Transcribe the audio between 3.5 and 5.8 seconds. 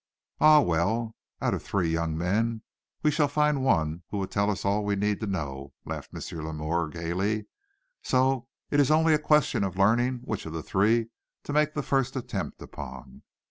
one who will tell us all we need to know,"